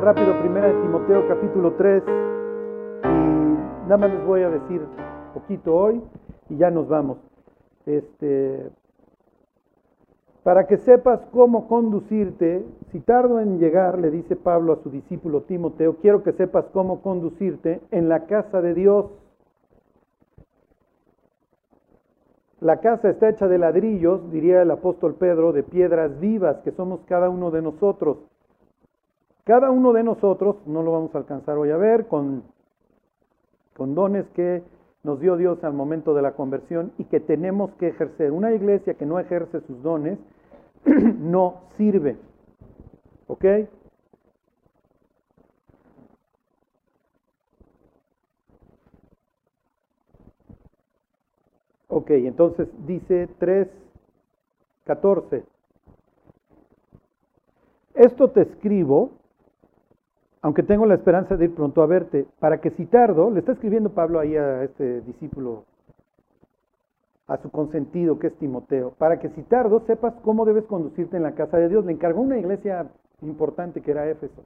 [0.00, 2.02] Rápido, primera de Timoteo capítulo 3.
[3.04, 3.08] Y
[3.84, 4.80] nada más les voy a decir
[5.34, 6.02] poquito hoy
[6.48, 7.18] y ya nos vamos.
[7.84, 8.70] Este,
[10.42, 15.42] para que sepas cómo conducirte, si tardo en llegar, le dice Pablo a su discípulo
[15.42, 19.06] Timoteo, quiero que sepas cómo conducirte en la casa de Dios.
[22.60, 27.00] La casa está hecha de ladrillos, diría el apóstol Pedro, de piedras vivas, que somos
[27.06, 28.31] cada uno de nosotros.
[29.44, 32.44] Cada uno de nosotros, no lo vamos a alcanzar hoy a ver, con,
[33.76, 34.62] con dones que
[35.02, 38.30] nos dio Dios al momento de la conversión y que tenemos que ejercer.
[38.30, 40.16] Una iglesia que no ejerce sus dones
[40.84, 42.16] no sirve.
[43.26, 43.44] ¿Ok?
[51.88, 55.42] Ok, entonces dice 3.14.
[57.94, 59.10] Esto te escribo
[60.42, 63.52] aunque tengo la esperanza de ir pronto a verte, para que si tardo, le está
[63.52, 65.64] escribiendo Pablo ahí a este discípulo,
[67.28, 71.22] a su consentido que es Timoteo, para que si tardo sepas cómo debes conducirte en
[71.22, 71.84] la casa de Dios.
[71.84, 72.88] Le encargó una iglesia
[73.22, 74.42] importante que era Éfeso,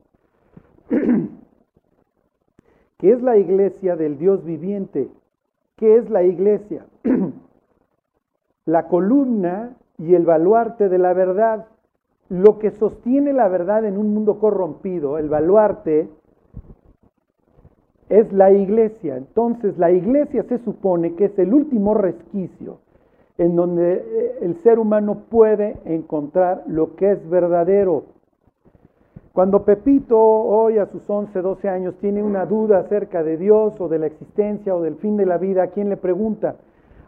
[2.99, 5.09] que es la iglesia del Dios viviente.
[5.77, 6.85] ¿Qué es la iglesia?
[8.67, 11.67] la columna y el baluarte de la verdad
[12.29, 16.09] lo que sostiene la verdad en un mundo corrompido, el baluarte,
[18.09, 19.17] es la iglesia.
[19.17, 22.79] Entonces la iglesia se supone que es el último resquicio
[23.39, 28.05] en donde eh, el ser humano puede encontrar lo que es verdadero.
[29.33, 33.89] Cuando Pepito, hoy a sus 11, 12 años, tiene una duda acerca de Dios o
[33.89, 36.57] de la existencia o del fin de la vida, ¿a quién le pregunta?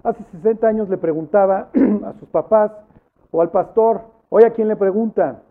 [0.03, 1.71] Hace 60 años le preguntaba
[2.05, 2.73] a sus papás
[3.31, 5.43] o al pastor, Hoy a quién le pregunta?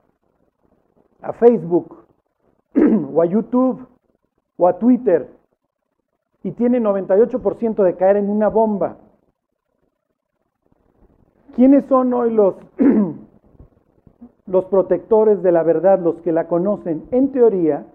[1.22, 2.06] A Facebook
[3.14, 3.88] o a YouTube
[4.58, 5.30] o a Twitter
[6.44, 8.98] y tiene 98% de caer en una bomba.
[11.56, 12.56] ¿Quiénes son hoy los,
[14.46, 17.08] los protectores de la verdad, los que la conocen?
[17.12, 17.86] En teoría,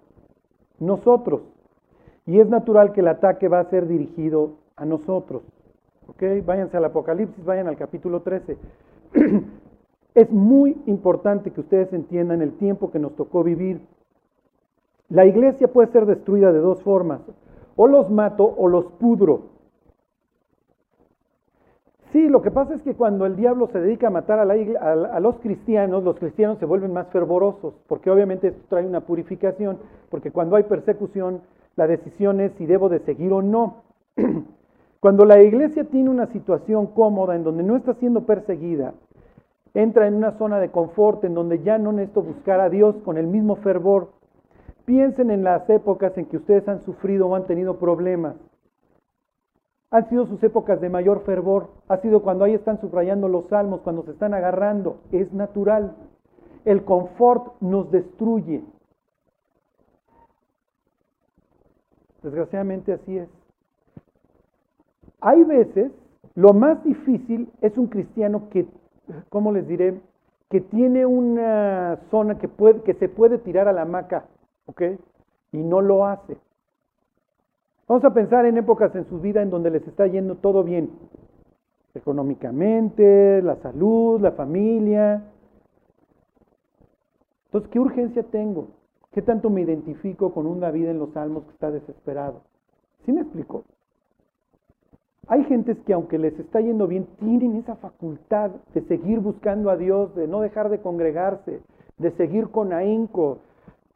[0.79, 1.41] nosotros.
[2.25, 5.43] Y es natural que el ataque va a ser dirigido a nosotros.
[6.07, 6.23] ¿Ok?
[6.45, 8.57] Váyanse al Apocalipsis, vayan al capítulo 13.
[10.15, 13.81] Es muy importante que ustedes entiendan el tiempo que nos tocó vivir.
[15.09, 17.21] La iglesia puede ser destruida de dos formas.
[17.75, 19.53] O los mato o los pudro.
[22.11, 25.39] Sí, lo que pasa es que cuando el diablo se dedica a matar a, los
[25.39, 29.79] cristianos, los cristianos se vuelven más fervorosos, porque obviamente esto trae una purificación,
[30.11, 31.41] porque cuando hay persecución,
[31.75, 33.81] la decisión es si debo de seguir o no.
[34.99, 38.93] Cuando la iglesia tiene una situación cómoda en donde no está siendo perseguida,
[39.73, 43.17] entra en una zona de confort en donde ya no necesito buscar a Dios con
[43.17, 44.11] el mismo fervor.
[44.85, 48.35] Piensen en las épocas en que ustedes han sufrido o han tenido problemas.
[49.89, 51.69] Han sido sus épocas de mayor fervor.
[51.87, 54.97] Ha sido cuando ahí están subrayando los salmos, cuando se están agarrando.
[55.11, 55.95] Es natural.
[56.65, 58.63] El confort nos destruye.
[62.21, 63.29] Desgraciadamente así es.
[65.21, 65.91] Hay veces,
[66.35, 68.65] lo más difícil es un cristiano que
[69.29, 69.99] ¿cómo les diré?
[70.49, 74.25] Que tiene una zona que, puede, que se puede tirar a la hamaca,
[74.65, 74.81] ¿ok?
[75.51, 76.37] Y no lo hace.
[77.87, 80.89] Vamos a pensar en épocas en su vida en donde les está yendo todo bien,
[81.93, 85.23] económicamente, la salud, la familia.
[87.45, 88.69] Entonces, ¿qué urgencia tengo?
[89.11, 92.41] ¿Qué tanto me identifico con un David en los Salmos que está desesperado?
[93.05, 93.63] ¿Sí me explico?
[95.27, 99.77] Hay gentes que aunque les está yendo bien, tienen esa facultad de seguir buscando a
[99.77, 101.61] Dios, de no dejar de congregarse,
[101.97, 103.39] de seguir con ahínco,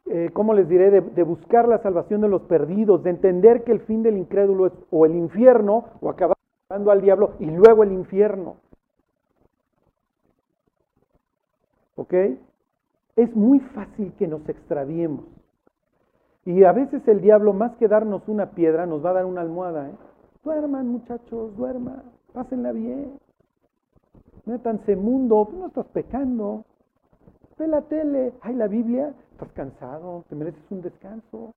[0.06, 0.90] eh, ¿cómo les diré?
[0.90, 4.72] De, buscar la salvación de los perdidos, de entender que el fin del incrédulo es
[4.90, 6.36] o el infierno o acabar
[6.70, 8.56] al diablo y luego el infierno.
[11.96, 12.14] ¿Ok?
[13.16, 15.24] Es muy fácil que nos extraviemos.
[16.46, 19.42] Y a veces el diablo, más que darnos una piedra, nos va a dar una
[19.42, 19.88] almohada.
[19.88, 19.92] ¿eh?
[20.48, 23.18] Duerman, muchachos, duerman, pásenla bien.
[24.46, 26.64] Métanse mundo, no estás pecando.
[27.58, 31.52] Ve la tele, ay, la Biblia, estás cansado, te mereces un descanso.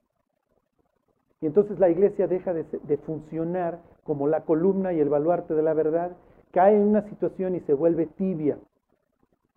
[1.40, 5.74] Y entonces la iglesia deja de, funcionar como la columna y el baluarte de la
[5.74, 6.12] verdad,
[6.52, 8.58] cae en una situación y se vuelve tibia.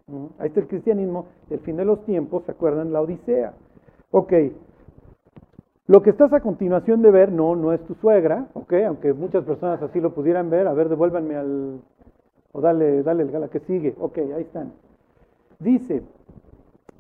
[0.07, 0.27] ¿Mm?
[0.39, 2.93] Ahí está el cristianismo, el fin de los tiempos, ¿se acuerdan?
[2.93, 3.53] La Odisea.
[4.13, 4.33] Ok,
[5.87, 8.73] lo que estás a continuación de ver no, no es tu suegra, ¿ok?
[8.87, 10.67] Aunque muchas personas así lo pudieran ver.
[10.67, 11.81] A ver, devuélvanme al...
[12.53, 13.95] O dale, dale la que sigue.
[13.99, 14.73] Ok, ahí están.
[15.59, 16.03] Dice,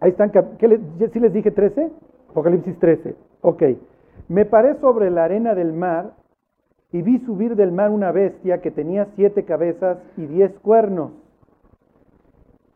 [0.01, 0.81] ahí están, ¿qué les,
[1.13, 1.91] ¿sí les dije 13?
[2.31, 3.15] Apocalipsis 13.
[3.41, 3.63] Ok.
[4.29, 6.13] Me paré sobre la arena del mar
[6.93, 11.13] y vi subir del mar una bestia que tenía siete cabezas y diez cuernos.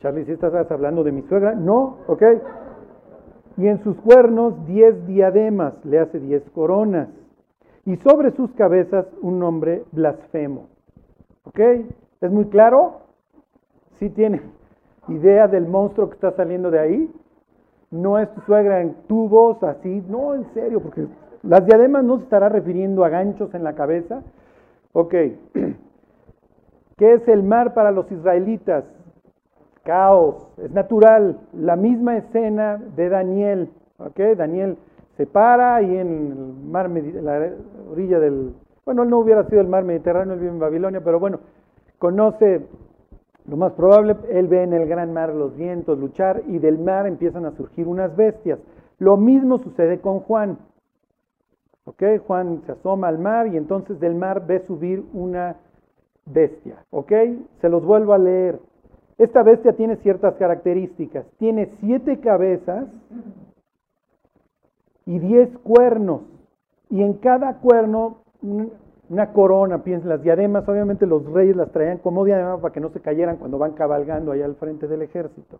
[0.01, 1.55] Charlie, si estás hablando de mi suegra?
[1.55, 2.23] No, ok.
[3.59, 7.09] Y en sus cuernos diez diademas, le hace diez coronas.
[7.85, 10.69] Y sobre sus cabezas un nombre blasfemo.
[11.43, 11.59] ¿Ok?
[12.21, 13.01] ¿Es muy claro?
[13.99, 14.43] ¿Sí tiene
[15.09, 17.13] idea del monstruo que está saliendo de ahí?
[17.91, 20.05] No es tu suegra en tubos, así.
[20.09, 21.09] No, en serio, porque
[21.43, 24.23] las diademas no se estará refiriendo a ganchos en la cabeza.
[24.93, 25.15] Ok.
[26.97, 28.85] ¿Qué es el mar para los israelitas?
[29.89, 31.39] Caos, es natural.
[31.55, 33.71] La misma escena de Daniel.
[34.37, 34.77] Daniel
[35.17, 37.53] se para y en el mar, la
[37.91, 38.53] orilla del.
[38.85, 41.41] Bueno, él no hubiera sido el mar Mediterráneo, él vive en Babilonia, pero bueno,
[41.99, 42.67] conoce
[43.47, 47.07] lo más probable, él ve en el gran mar los vientos luchar y del mar
[47.07, 48.59] empiezan a surgir unas bestias.
[48.99, 50.59] Lo mismo sucede con Juan.
[52.27, 55.57] Juan se asoma al mar y entonces del mar ve subir una
[56.27, 56.77] bestia.
[57.63, 58.61] Se los vuelvo a leer.
[59.19, 61.27] Esta bestia tiene ciertas características.
[61.39, 62.87] Tiene siete cabezas
[65.05, 66.23] y diez cuernos.
[66.89, 68.19] Y en cada cuerno
[69.11, 72.91] una corona, piensen, las diademas, obviamente los reyes las traían como diadema para que no
[72.91, 75.59] se cayeran cuando van cabalgando allá al frente del ejército.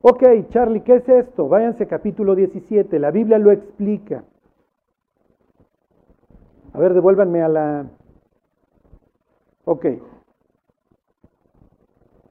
[0.00, 1.48] Ok, Charlie, ¿qué es esto?
[1.48, 4.24] Váyanse capítulo 17, la Biblia lo explica.
[6.72, 7.86] A ver, devuélvanme a la...
[9.64, 9.86] Ok.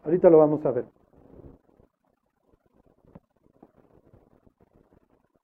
[0.05, 0.85] Ahorita lo vamos a ver.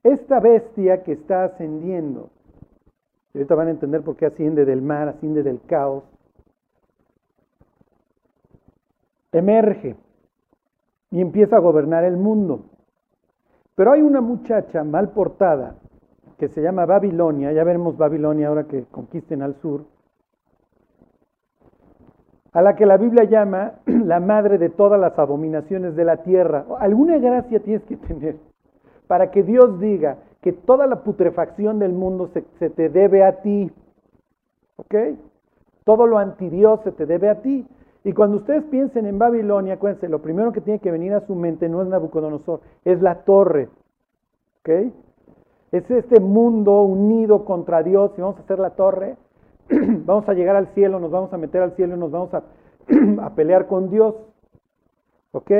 [0.03, 2.29] Esta bestia que está ascendiendo,
[3.33, 6.03] y ahorita van a entender por qué asciende del mar, asciende del caos.
[9.31, 9.95] Emerge
[11.09, 12.65] y empieza a gobernar el mundo.
[13.75, 15.75] Pero hay una muchacha mal portada
[16.37, 19.85] que se llama Babilonia, ya veremos Babilonia ahora que conquisten al sur,
[22.53, 26.65] a la que la Biblia llama la madre de todas las abominaciones de la tierra.
[26.79, 28.37] Alguna gracia tienes que tener
[29.07, 33.71] para que Dios diga, que toda la putrefacción del mundo se, te debe a ti.
[34.77, 34.95] ¿Ok?
[35.83, 37.67] Todo lo antidios se te debe a ti.
[38.03, 41.35] Y cuando ustedes piensen en Babilonia, acuérdense, lo primero que tiene que venir a su
[41.35, 43.69] mente no es Nabucodonosor, es la torre.
[44.61, 44.69] ¿Ok?
[45.71, 49.15] Es este mundo unido contra Dios y vamos a hacer la torre.
[50.05, 52.43] vamos a llegar al cielo, nos vamos a meter al cielo y nos vamos a,
[53.21, 54.15] a pelear con Dios.
[55.31, 55.51] ¿Ok?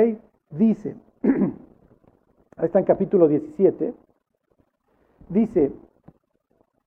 [0.50, 3.94] Dice, ahí está en capítulo 17.
[5.28, 5.72] Dice,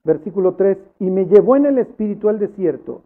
[0.03, 3.01] versículo 3, y me llevó en el espíritu al desierto,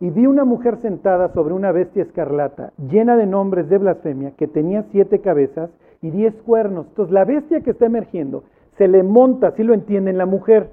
[0.00, 4.46] y vi una mujer sentada sobre una bestia escarlata, llena de nombres de blasfemia, que
[4.46, 5.68] tenía siete cabezas
[6.00, 6.86] y diez cuernos.
[6.88, 8.44] Entonces, la bestia que está emergiendo
[8.78, 10.70] se le monta, así lo entienden la mujer.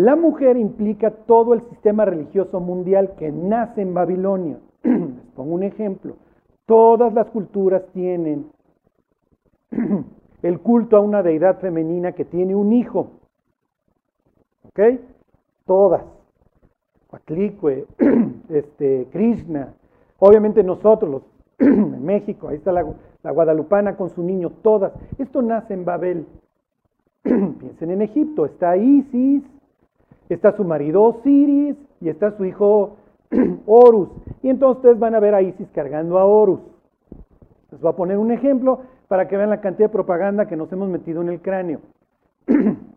[0.00, 4.58] La mujer implica todo el sistema religioso mundial que nace en Babilonia.
[4.82, 6.16] Les pongo un ejemplo.
[6.64, 8.46] Todas las culturas tienen
[10.42, 13.10] el culto a una deidad femenina que tiene un hijo.
[14.68, 14.80] ¿Ok?
[15.66, 16.02] Todas.
[17.06, 17.86] Cuatlicue,
[18.48, 19.74] este, Krishna.
[20.18, 21.22] Obviamente nosotros, los,
[21.58, 22.86] en México, ahí está la,
[23.22, 24.94] la guadalupana con su niño, todas.
[25.18, 26.26] Esto nace en Babel.
[27.22, 29.42] Piensen en Egipto, está Isis,
[30.34, 32.96] está su marido Osiris y está su hijo
[33.66, 34.10] Horus.
[34.42, 36.60] Y entonces ustedes van a ver a Isis cargando a Horus.
[37.70, 40.72] Les voy a poner un ejemplo para que vean la cantidad de propaganda que nos
[40.72, 41.80] hemos metido en el cráneo.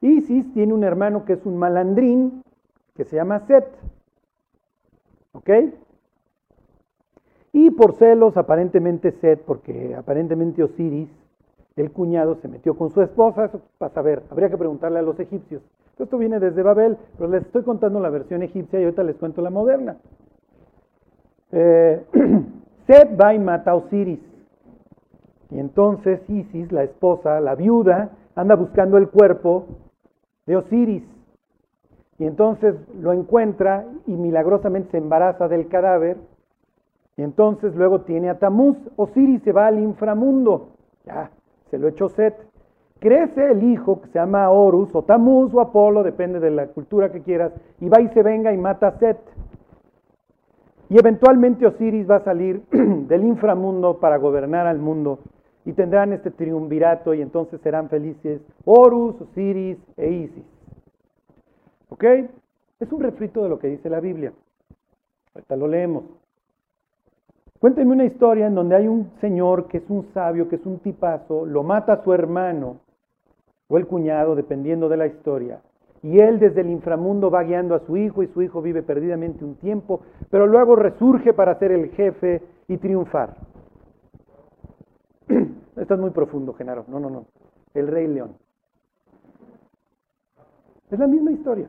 [0.00, 2.42] Isis tiene un hermano que es un malandrín,
[2.94, 3.66] que se llama Set.
[5.32, 5.50] ¿Ok?
[7.52, 11.08] Y por celos, aparentemente Set, porque aparentemente Osiris,
[11.76, 15.18] el cuñado, se metió con su esposa, eso para ver, habría que preguntarle a los
[15.18, 15.62] egipcios.
[15.98, 19.42] Esto viene desde Babel, pero les estoy contando la versión egipcia y ahorita les cuento
[19.42, 19.96] la moderna.
[21.50, 22.04] Eh,
[22.86, 24.20] Set va y mata a Osiris.
[25.50, 29.66] Y entonces Isis, la esposa, la viuda, anda buscando el cuerpo
[30.46, 31.04] de Osiris.
[32.18, 36.16] Y entonces lo encuentra y milagrosamente se embaraza del cadáver.
[37.16, 38.76] Y entonces luego tiene a Tamuz.
[38.96, 40.70] Osiris se va al inframundo.
[41.04, 41.30] Ya,
[41.70, 42.34] se lo echó Set.
[43.00, 47.12] Crece el hijo que se llama Horus o Tamuz o Apolo, depende de la cultura
[47.12, 49.18] que quieras, y va y se venga y mata a Set.
[50.88, 55.20] Y eventualmente Osiris va a salir del inframundo para gobernar al mundo
[55.64, 60.44] y tendrán este triunvirato y entonces serán felices Horus, Osiris e Isis.
[61.90, 62.04] ¿Ok?
[62.80, 64.32] Es un refrito de lo que dice la Biblia.
[65.34, 66.04] Ahorita lo leemos.
[67.60, 70.78] Cuéntenme una historia en donde hay un señor que es un sabio, que es un
[70.78, 72.87] tipazo, lo mata a su hermano
[73.68, 75.60] o el cuñado, dependiendo de la historia,
[76.02, 79.44] y él desde el inframundo va guiando a su hijo y su hijo vive perdidamente
[79.44, 83.36] un tiempo, pero luego resurge para ser el jefe y triunfar.
[85.76, 86.84] Esto es muy profundo, Genaro.
[86.88, 87.26] No, no, no.
[87.74, 88.36] El rey león.
[90.90, 91.68] Es la misma historia.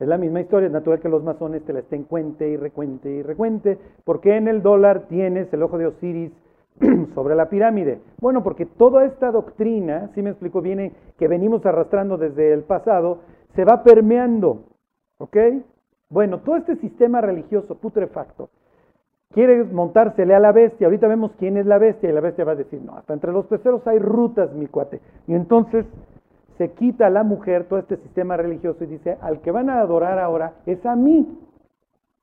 [0.00, 3.08] Es la misma historia, es natural que los masones te la estén cuente y recuente
[3.08, 6.32] y recuente, porque en el dólar tienes el ojo de Osiris
[7.14, 8.00] sobre la pirámide.
[8.20, 13.20] Bueno, porque toda esta doctrina, si me explico, viene que venimos arrastrando desde el pasado,
[13.54, 14.64] se va permeando,
[15.18, 15.36] ¿ok?
[16.08, 18.50] Bueno, todo este sistema religioso putrefacto
[19.32, 20.86] quiere montársele a la bestia.
[20.86, 23.32] Ahorita vemos quién es la bestia y la bestia va a decir, no, hasta entre
[23.32, 25.00] los peceros hay rutas, mi cuate.
[25.26, 25.86] Y entonces
[26.58, 29.80] se quita a la mujer todo este sistema religioso y dice, al que van a
[29.80, 31.26] adorar ahora es a mí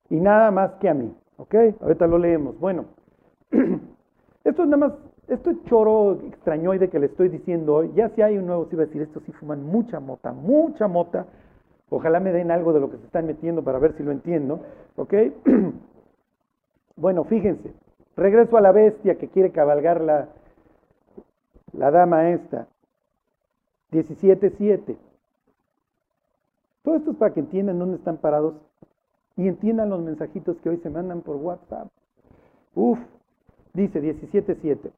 [0.10, 1.14] y nada más que a mí.
[1.38, 1.56] ¿Ok?
[1.82, 2.60] Ahorita lo leemos.
[2.60, 2.86] Bueno,
[4.50, 4.94] esto es nada más,
[5.28, 7.92] esto es choro extrañoide que le estoy diciendo hoy.
[7.96, 10.88] Ya si hay un nuevo, si va a decir, estos sí fuman mucha mota, mucha
[10.88, 11.26] mota.
[11.90, 14.62] Ojalá me den algo de lo que se están metiendo para ver si lo entiendo.
[14.96, 15.14] ¿Ok?
[16.96, 17.74] bueno, fíjense.
[18.16, 20.30] Regreso a la bestia que quiere cabalgar la,
[21.74, 22.68] la dama esta.
[23.92, 24.98] 17.7.
[26.84, 28.56] Todo esto es para que entiendan dónde están parados
[29.36, 31.88] y entiendan los mensajitos que hoy se mandan por WhatsApp.
[32.76, 33.00] Uf,
[33.74, 34.92] dice 17.7.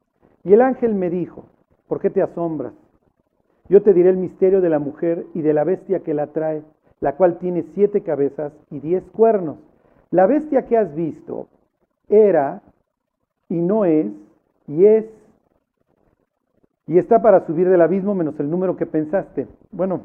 [0.44, 1.44] Y el ángel me dijo,
[1.86, 2.72] ¿por qué te asombras?
[3.68, 6.62] Yo te diré el misterio de la mujer y de la bestia que la trae,
[7.00, 9.58] la cual tiene siete cabezas y diez cuernos.
[10.10, 11.48] La bestia que has visto
[12.08, 12.62] era
[13.48, 14.06] y no es
[14.66, 15.06] y es
[16.86, 19.46] y está para subir del abismo menos el número que pensaste.
[19.70, 20.02] Bueno,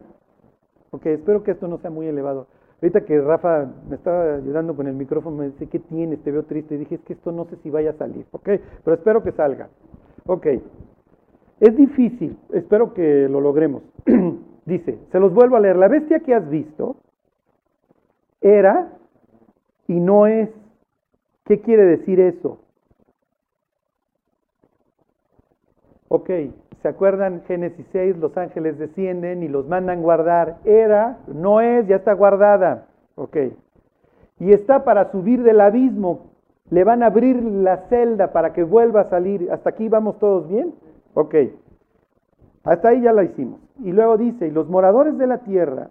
[0.91, 2.47] ok, espero que esto no sea muy elevado.
[2.81, 6.21] Ahorita que Rafa me estaba ayudando con el micrófono, me dice, ¿qué tienes?
[6.23, 6.75] Te veo triste.
[6.75, 8.49] Y dije, es que esto no sé si vaya a salir, ok,
[8.83, 9.69] pero espero que salga.
[10.25, 10.45] Ok,
[11.59, 13.81] es difícil, espero que lo logremos.
[14.65, 16.97] dice, se los vuelvo a leer, la bestia que has visto
[18.41, 18.93] era
[19.87, 20.49] y no es.
[21.45, 22.59] ¿Qué quiere decir eso?
[26.09, 26.29] Ok,
[26.81, 28.17] ¿Se acuerdan Génesis 6?
[28.17, 30.57] Los ángeles descienden y los mandan guardar.
[30.63, 32.85] Era, no es, ya está guardada.
[33.15, 33.37] Ok.
[34.39, 36.27] Y está para subir del abismo.
[36.69, 39.49] Le van a abrir la celda para que vuelva a salir.
[39.51, 40.73] ¿Hasta aquí vamos todos bien?
[41.13, 41.35] Ok.
[42.63, 43.59] Hasta ahí ya la hicimos.
[43.83, 45.89] Y luego dice, y los moradores de la tierra,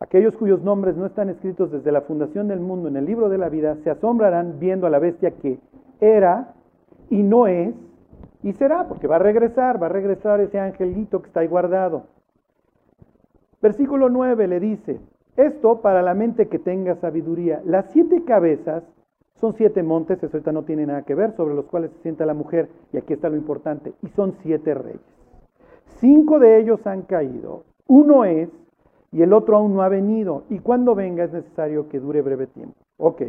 [0.00, 3.38] aquellos cuyos nombres no están escritos desde la fundación del mundo en el libro de
[3.38, 5.58] la vida, se asombrarán viendo a la bestia que
[6.00, 6.54] era
[7.10, 7.74] y no es
[8.42, 12.04] y será, porque va a regresar, va a regresar ese angelito que está ahí guardado.
[13.60, 15.00] Versículo 9 le dice,
[15.36, 17.60] esto para la mente que tenga sabiduría.
[17.64, 18.82] Las siete cabezas
[19.34, 22.26] son siete montes, eso ahorita no tiene nada que ver, sobre los cuales se sienta
[22.26, 25.00] la mujer, y aquí está lo importante, y son siete reyes.
[25.98, 28.48] Cinco de ellos han caído, uno es,
[29.12, 32.46] y el otro aún no ha venido, y cuando venga es necesario que dure breve
[32.46, 32.76] tiempo.
[32.98, 33.22] Ok.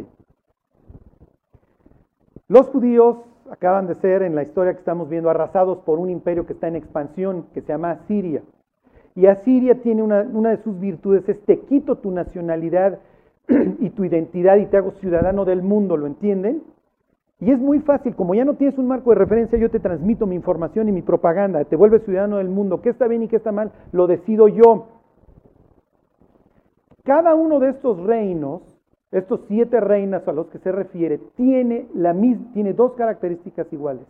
[2.48, 3.16] Los judíos
[3.50, 6.68] acaban de ser en la historia que estamos viendo arrasados por un imperio que está
[6.68, 8.42] en expansión, que se llama Asiria.
[9.14, 12.98] Y Asiria tiene una, de sus virtudes, es te quito tu nacionalidad
[13.78, 16.62] y tu identidad y te hago ciudadano del mundo, ¿lo entienden?
[17.40, 20.26] Y es muy fácil, como ya no tienes un marco de referencia, yo te transmito
[20.26, 22.80] mi información y mi propaganda, te vuelves ciudadano del mundo.
[22.80, 23.72] ¿Qué está bien y qué está mal?
[23.90, 24.86] Lo decido yo.
[27.02, 28.62] Cada uno de estos reinos
[29.12, 32.16] estos siete reinas a los que se refiere, tiene, la,
[32.54, 34.06] tiene dos características iguales.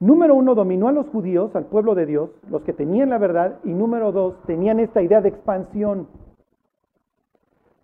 [0.00, 3.58] Número uno, dominó a los judíos, al pueblo de Dios, los que tenían la verdad,
[3.62, 6.08] y número dos, tenían esta idea de expansión.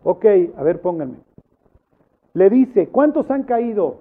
[0.03, 0.25] Ok,
[0.57, 1.19] a ver, pónganme.
[2.33, 3.99] Le dice, ¿cuántos han caído?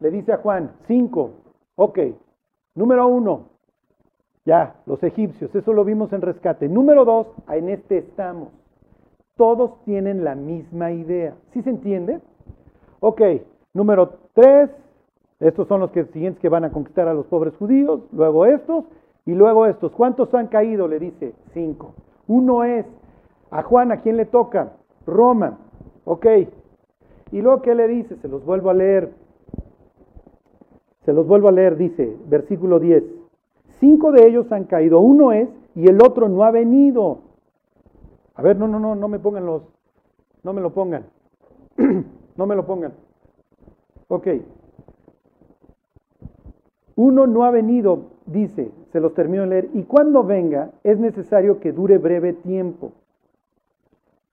[0.00, 1.30] Le dice a Juan, cinco.
[1.76, 1.98] Ok,
[2.74, 3.48] número uno,
[4.44, 6.68] ya, los egipcios, eso lo vimos en rescate.
[6.68, 8.50] Número dos, en este estamos
[9.36, 11.34] todos tienen la misma idea.
[11.52, 12.20] ¿Sí se entiende?
[13.00, 13.20] Ok,
[13.74, 14.70] número tres,
[15.40, 18.84] estos son los que, siguientes que van a conquistar a los pobres judíos, luego estos
[19.26, 19.92] y luego estos.
[19.92, 20.86] ¿Cuántos han caído?
[20.86, 21.94] Le dice, cinco.
[22.28, 22.86] Uno es,
[23.50, 24.72] a Juan, ¿a quién le toca?
[25.06, 25.58] Roma.
[26.04, 26.26] Ok.
[27.32, 28.16] Y luego, ¿qué le dice?
[28.16, 29.12] Se los vuelvo a leer.
[31.04, 33.02] Se los vuelvo a leer, dice, versículo 10.
[33.80, 37.31] Cinco de ellos han caído, uno es y el otro no ha venido.
[38.34, 39.62] A ver, no, no, no, no me pongan los,
[40.42, 41.06] no me lo pongan,
[42.36, 42.92] no me lo pongan.
[44.08, 44.28] Ok.
[46.96, 51.60] Uno no ha venido, dice, se los termino de leer, y cuando venga es necesario
[51.60, 52.92] que dure breve tiempo.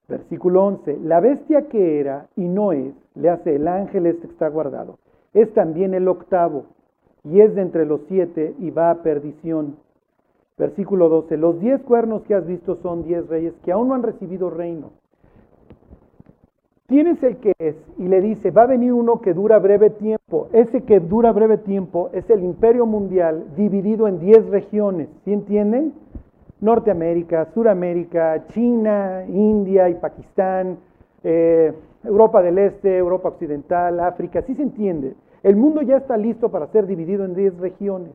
[0.08, 0.98] Versículo 11.
[1.04, 4.98] La bestia que era y no es, le hace el ángel este que está guardado,
[5.32, 6.64] es también el octavo
[7.24, 9.76] y es de entre los siete y va a perdición.
[10.60, 11.38] Versículo 12.
[11.38, 14.90] Los diez cuernos que has visto son diez reyes que aún no han recibido reino.
[16.86, 20.48] Tienes el que es y le dice, va a venir uno que dura breve tiempo.
[20.52, 25.08] Ese que dura breve tiempo es el imperio mundial dividido en diez regiones.
[25.24, 25.94] ¿Sí entienden?
[26.60, 30.76] Norteamérica, Suramérica, China, India y Pakistán,
[31.24, 31.72] eh,
[32.04, 35.14] Europa del Este, Europa Occidental, África, sí se entiende.
[35.42, 38.12] El mundo ya está listo para ser dividido en 10 regiones.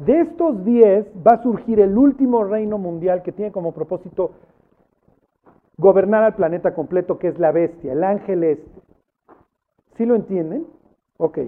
[0.00, 4.30] De estos 10 va a surgir el último reino mundial que tiene como propósito
[5.76, 8.80] gobernar al planeta completo, que es la bestia, el ángel este.
[9.96, 10.66] ¿Sí lo entienden?
[11.18, 11.40] Ok.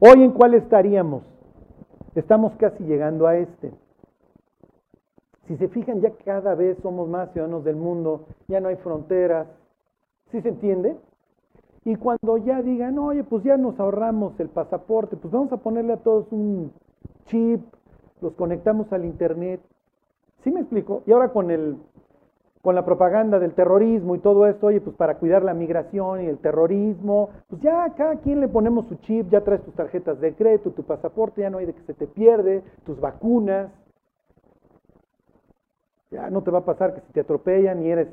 [0.00, 1.24] Hoy en cuál estaríamos?
[2.14, 3.70] Estamos casi llegando a este.
[5.46, 9.46] Si se fijan, ya cada vez somos más ciudadanos del mundo, ya no hay fronteras.
[10.30, 10.96] ¿Sí se entiende?
[11.84, 15.92] Y cuando ya digan, oye, pues ya nos ahorramos el pasaporte, pues vamos a ponerle
[15.92, 16.72] a todos un
[17.28, 17.62] chip,
[18.20, 19.60] los conectamos al internet.
[20.42, 21.02] ¿Sí me explico?
[21.06, 21.78] Y ahora con el
[22.62, 26.26] con la propaganda del terrorismo y todo esto, oye, pues para cuidar la migración y
[26.26, 30.34] el terrorismo, pues ya cada quien le ponemos su chip, ya traes tus tarjetas de
[30.34, 33.70] crédito, tu pasaporte, ya no hay de que se te pierde, tus vacunas.
[36.10, 38.08] Ya no te va a pasar que si te atropellan y eres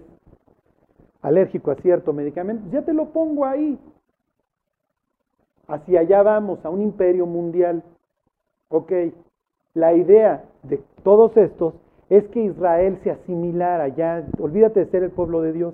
[1.21, 3.79] alérgico a cierto medicamento, ya te lo pongo ahí.
[5.67, 7.83] Hacia allá vamos, a un imperio mundial.
[8.69, 8.91] Ok,
[9.73, 11.73] la idea de todos estos
[12.09, 15.73] es que Israel se asimilara, ya, olvídate de ser el pueblo de Dios.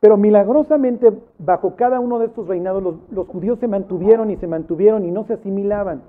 [0.00, 5.04] Pero milagrosamente, bajo cada uno de estos reinados, los, judíos se mantuvieron y se mantuvieron
[5.04, 6.02] y no se asimilaban.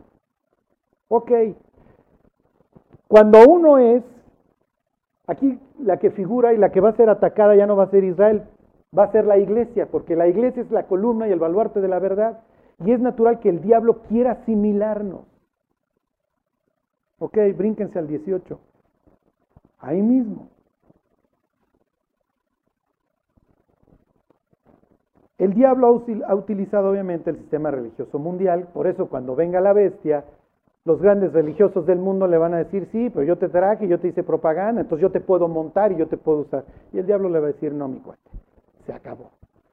[1.08, 1.32] Ok,
[3.08, 4.04] cuando uno es
[5.28, 7.90] Aquí la que figura y la que va a ser atacada ya no va a
[7.90, 8.44] ser Israel,
[8.98, 11.88] va a ser la iglesia, porque la iglesia es la columna y el baluarte de
[11.88, 12.40] la verdad.
[12.84, 15.22] Y es natural que el diablo quiera asimilarnos.
[17.20, 18.60] Ok, brínquense al 18.
[19.80, 20.50] Ahí mismo.
[25.38, 30.24] El diablo ha utilizado obviamente el sistema religioso mundial, por eso cuando venga la bestia,
[30.86, 34.00] los grandes religiosos del mundo le van a decir, sí, pero yo te traje, yo
[34.00, 36.64] te hice propaganda, entonces yo te puedo montar y yo te puedo usar.
[36.94, 38.22] Y el diablo le va a decir, no, mi cuate,
[38.86, 39.32] se acabó.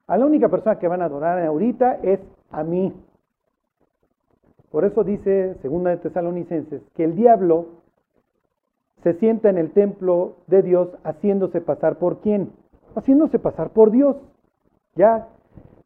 [0.09, 2.19] A la única persona que van a adorar ahorita es
[2.51, 2.93] a mí.
[4.73, 7.67] Por eso dice, segunda de Tesalonicenses, que el diablo
[9.03, 12.53] se sienta en el templo de Dios haciéndose pasar por quién?
[12.95, 14.17] Haciéndose pasar por Dios.
[14.95, 15.29] Ya,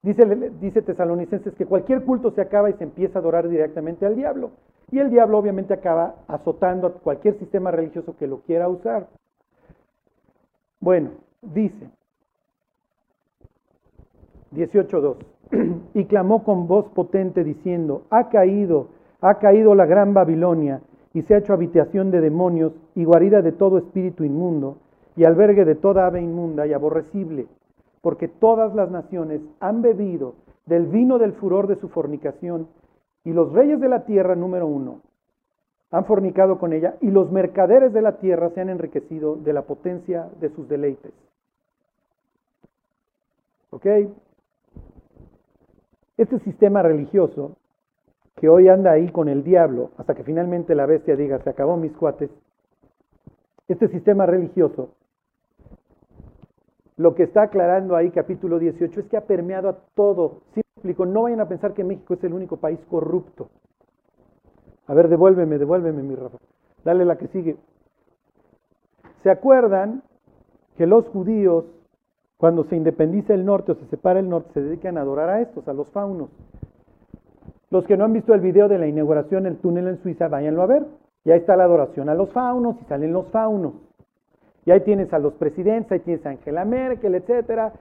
[0.02, 0.24] dice,
[0.60, 4.52] dice Tesalonicenses que cualquier culto se acaba y se empieza a adorar directamente al diablo.
[4.92, 9.08] Y el diablo obviamente acaba azotando a cualquier sistema religioso que lo quiera usar.
[10.78, 11.10] Bueno,
[11.42, 11.90] dice
[14.52, 15.16] 18.2,
[15.94, 18.88] y clamó con voz potente diciendo, ha caído,
[19.20, 20.80] ha caído la gran Babilonia,
[21.14, 24.78] y se ha hecho habitación de demonios y guarida de todo espíritu inmundo,
[25.16, 27.46] y albergue de toda ave inmunda y aborrecible,
[28.02, 30.34] porque todas las naciones han bebido
[30.66, 32.68] del vino del furor de su fornicación,
[33.24, 35.00] y los reyes de la tierra, número uno,
[35.90, 39.62] han fornicado con ella y los mercaderes de la tierra se han enriquecido de la
[39.62, 41.12] potencia de sus deleites.
[43.70, 43.86] ¿Ok?
[46.16, 47.56] Este sistema religioso
[48.36, 51.76] que hoy anda ahí con el diablo hasta que finalmente la bestia diga se acabó
[51.76, 52.30] mis cuates,
[53.68, 54.90] este sistema religioso,
[56.96, 60.42] lo que está aclarando ahí capítulo 18 es que ha permeado a todo,
[60.98, 63.48] no vayan a pensar que México es el único país corrupto.
[64.86, 66.38] A ver, devuélveme, devuélveme, mi Rafa.
[66.84, 67.56] Dale la que sigue.
[69.22, 70.02] ¿Se acuerdan
[70.76, 71.64] que los judíos,
[72.36, 75.40] cuando se independiza el norte o se separa el norte, se dedican a adorar a
[75.40, 76.30] estos, a los faunos?
[77.70, 80.62] Los que no han visto el video de la inauguración del túnel en Suiza, váyanlo
[80.62, 80.86] a ver.
[81.24, 83.74] Y ahí está la adoración a los faunos y salen los faunos.
[84.64, 87.72] Y ahí tienes a los presidentes, ahí tienes a Angela Merkel, etcétera,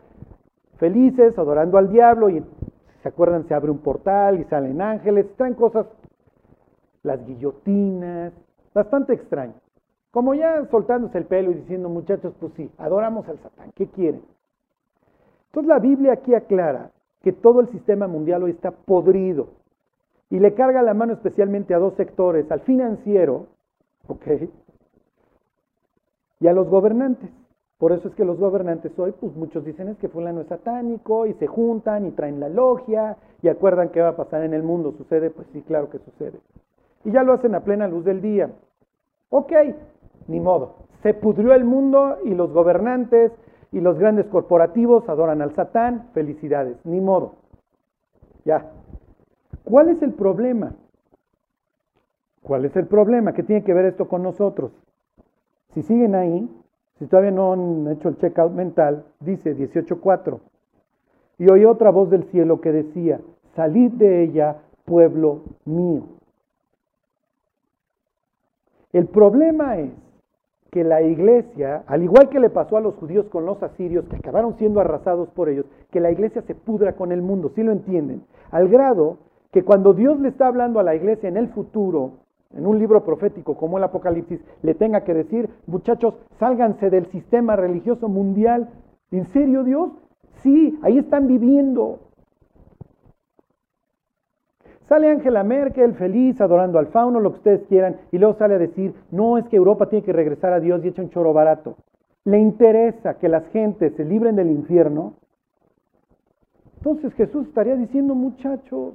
[0.77, 2.43] felices, adorando al diablo y
[3.05, 3.47] ¿Se acuerdan?
[3.47, 5.85] Se abre un portal y salen ángeles, traen cosas,
[7.03, 8.33] las guillotinas,
[8.73, 9.53] bastante extraño.
[10.09, 14.23] Como ya soltándose el pelo y diciendo, muchachos, pues sí, adoramos al Satán, ¿qué quieren?
[15.55, 16.91] Entonces la Biblia aquí aclara
[17.21, 19.51] que todo el sistema mundial hoy está podrido
[20.29, 23.47] y le carga la mano especialmente a dos sectores, al financiero,
[24.05, 24.27] ¿ok?
[26.41, 27.29] Y a los gobernantes.
[27.77, 31.25] Por eso es que los gobernantes hoy, pues muchos dicen es que fulano es satánico
[31.25, 34.61] y se juntan y traen la logia y acuerdan qué va a pasar en el
[34.61, 34.91] mundo.
[34.97, 35.29] ¿Sucede?
[35.29, 36.37] Pues sí, claro que sucede.
[37.05, 38.49] Y ya lo hacen a plena luz del día.
[39.29, 39.53] Ok,
[40.27, 40.73] ni modo.
[41.01, 43.31] Se pudrió el mundo y los gobernantes
[43.71, 47.35] y los grandes corporativos adoran al Satán, felicidades, ni modo.
[48.45, 48.71] Ya.
[49.63, 50.75] ¿Cuál es el problema?
[52.43, 53.33] ¿Cuál es el problema?
[53.33, 54.71] ¿Qué tiene que ver esto con nosotros?
[55.73, 56.49] Si siguen ahí,
[56.99, 60.39] si todavía no han hecho el checkout mental, dice 18.4.
[61.39, 63.19] Y oí otra voz del cielo que decía,
[63.55, 66.03] salid de ella, pueblo mío.
[68.93, 69.91] El problema es
[70.75, 74.17] que la iglesia, al igual que le pasó a los judíos con los asirios, que
[74.17, 77.71] acabaron siendo arrasados por ellos, que la iglesia se pudra con el mundo, si lo
[77.71, 78.23] entienden?
[78.51, 79.19] Al grado
[79.53, 82.15] que cuando Dios le está hablando a la iglesia en el futuro,
[82.53, 87.55] en un libro profético como el Apocalipsis, le tenga que decir, muchachos, sálganse del sistema
[87.55, 88.67] religioso mundial.
[89.11, 89.91] ¿En serio Dios?
[90.43, 91.99] Sí, ahí están viviendo.
[94.87, 98.59] Sale Angela Merkel feliz, adorando al fauno, lo que ustedes quieran, y luego sale a
[98.59, 101.75] decir, no, es que Europa tiene que regresar a Dios y echa un choro barato.
[102.23, 105.13] Le interesa que las gentes se libren del infierno.
[106.77, 108.93] Entonces Jesús estaría diciendo, muchachos,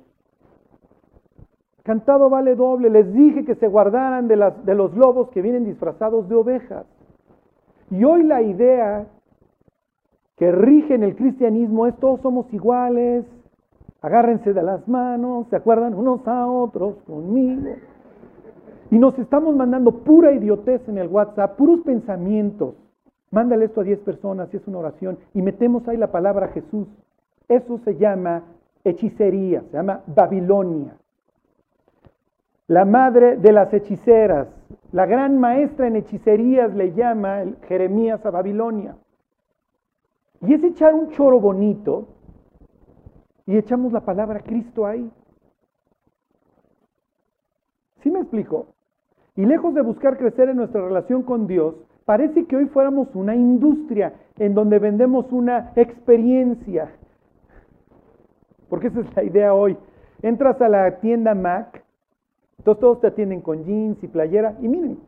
[1.82, 5.64] cantado vale doble, les dije que se guardaran de, las, de los lobos que vienen
[5.64, 6.86] disfrazados de ovejas.
[7.90, 9.06] Y hoy la idea
[10.36, 13.24] que rige en el cristianismo es todos somos iguales,
[14.02, 17.76] agárrense de las manos, se acuerdan unos a otros conmigo.
[18.90, 22.74] Y nos estamos mandando pura idiotez en el WhatsApp, puros pensamientos.
[23.30, 26.88] Mándale esto a 10 personas si es una oración y metemos ahí la palabra Jesús.
[27.48, 28.42] Eso se llama
[28.82, 30.96] hechicería, se llama Babilonia.
[32.66, 34.48] La madre de las hechiceras,
[34.92, 38.96] la gran maestra en hechicerías le llama Jeremías a Babilonia.
[40.40, 42.08] Y es echar un choro bonito
[43.50, 45.10] y echamos la palabra Cristo ahí.
[48.00, 48.68] ¿Sí me explico?
[49.34, 53.34] Y lejos de buscar crecer en nuestra relación con Dios, parece que hoy fuéramos una
[53.34, 56.92] industria en donde vendemos una experiencia.
[58.68, 59.76] Porque esa es la idea hoy.
[60.22, 61.84] Entras a la tienda Mac,
[62.58, 65.00] entonces todos te atienden con jeans y playera, y miren,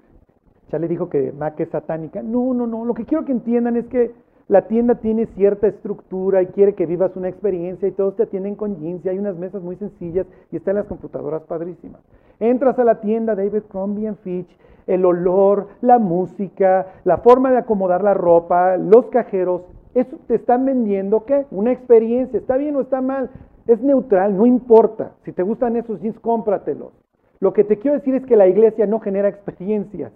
[0.68, 2.24] ya le dijo que Mac es satánica.
[2.24, 4.12] No, no, no, lo que quiero que entiendan es que
[4.52, 8.54] la tienda tiene cierta estructura y quiere que vivas una experiencia y todos te atienden
[8.54, 12.02] con jeans y hay unas mesas muy sencillas y están las computadoras padrísimas.
[12.38, 14.54] Entras a la tienda David Crombie Fitch,
[14.86, 19.62] el olor, la música, la forma de acomodar la ropa, los cajeros,
[19.94, 21.46] eso te están vendiendo qué?
[21.50, 23.30] Una experiencia, está bien o está mal,
[23.66, 25.12] es neutral, no importa.
[25.24, 26.92] Si te gustan esos jeans, cómpratelos.
[27.40, 30.12] Lo que te quiero decir es que la iglesia no genera experiencias.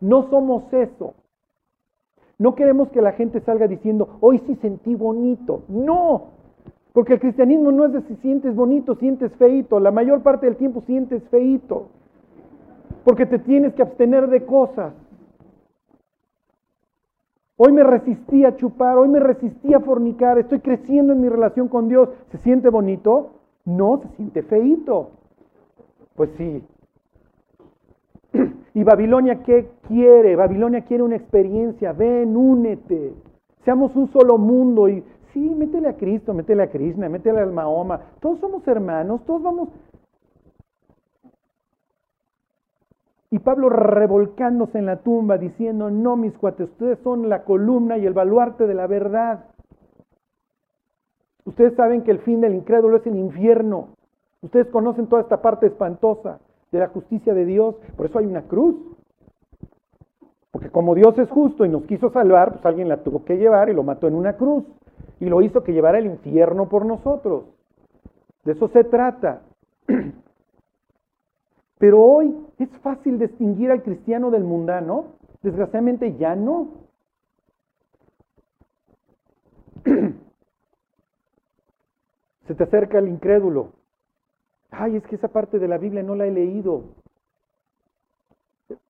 [0.00, 1.14] No somos eso.
[2.38, 5.64] No queremos que la gente salga diciendo, hoy sí sentí bonito.
[5.68, 6.28] No,
[6.92, 9.80] porque el cristianismo no es de si sientes bonito, sientes feito.
[9.80, 11.88] La mayor parte del tiempo sientes feito.
[13.04, 14.94] Porque te tienes que abstener de cosas.
[17.56, 21.66] Hoy me resistí a chupar, hoy me resistí a fornicar, estoy creciendo en mi relación
[21.66, 22.08] con Dios.
[22.30, 23.30] ¿Se siente bonito?
[23.64, 25.10] No, se siente feito.
[26.14, 26.62] Pues sí,
[28.74, 30.36] ¿Y Babilonia qué quiere?
[30.36, 31.92] Babilonia quiere una experiencia.
[31.92, 33.12] Ven, únete.
[33.64, 34.88] Seamos un solo mundo.
[34.88, 38.00] Y sí, métele a Cristo, métele a Krishna, métele al Mahoma.
[38.20, 39.68] Todos somos hermanos, todos vamos.
[43.30, 48.06] Y Pablo revolcándose en la tumba diciendo, no, mis cuates, ustedes son la columna y
[48.06, 49.44] el baluarte de la verdad.
[51.44, 53.88] Ustedes saben que el fin del incrédulo es el infierno.
[54.40, 56.38] Ustedes conocen toda esta parte espantosa
[56.70, 57.76] de la justicia de Dios.
[57.96, 58.76] Por eso hay una cruz.
[60.50, 63.68] Porque como Dios es justo y nos quiso salvar, pues alguien la tuvo que llevar
[63.68, 64.64] y lo mató en una cruz.
[65.20, 67.44] Y lo hizo que llevara el infierno por nosotros.
[68.44, 69.42] De eso se trata.
[71.78, 75.16] Pero hoy es fácil distinguir al cristiano del mundano.
[75.42, 76.68] Desgraciadamente ya no.
[82.46, 83.77] Se te acerca el incrédulo
[84.70, 86.84] Ay, es que esa parte de la Biblia no la he leído.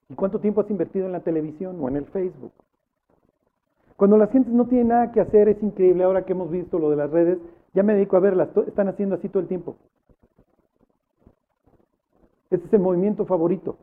[0.09, 2.53] ¿Y cuánto tiempo has invertido en la televisión o en el Facebook?
[3.97, 6.91] Cuando las gentes no tienen nada que hacer, es increíble, ahora que hemos visto lo
[6.91, 7.39] de las redes,
[7.75, 9.77] ya me dedico a verlas, están haciendo así todo el tiempo.
[12.51, 13.77] Este es el movimiento favorito.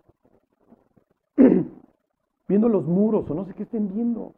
[2.47, 4.33] viendo los muros o no sé qué estén viendo.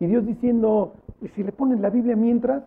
[0.00, 2.64] Y Dios diciendo, ¿y si le ponen la Biblia mientras?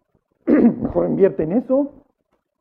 [0.46, 1.92] Mejor invierte en eso.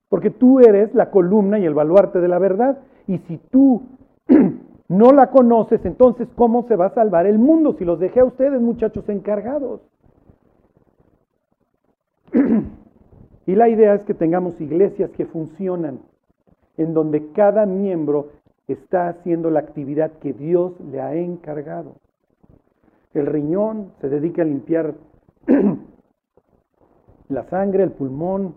[0.10, 2.80] Porque tú eres la columna y el baluarte de la verdad.
[3.08, 3.84] Y si tú
[4.90, 7.76] no la conoces, entonces ¿cómo se va a salvar el mundo?
[7.78, 9.82] Si los dejé a ustedes, muchachos encargados.
[13.46, 16.00] y la idea es que tengamos iglesias que funcionan,
[16.78, 18.30] en donde cada miembro
[18.68, 21.96] está haciendo la actividad que Dios le ha encargado.
[23.14, 24.94] El riñón se dedica a limpiar
[27.30, 28.56] la sangre, el pulmón,